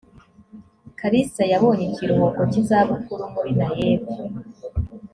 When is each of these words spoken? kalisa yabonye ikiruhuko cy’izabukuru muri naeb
kalisa 0.99 1.43
yabonye 1.51 1.83
ikiruhuko 1.87 2.41
cy’izabukuru 2.51 3.23
muri 3.33 3.51
naeb 3.59 4.01